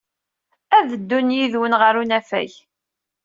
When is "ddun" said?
0.99-1.33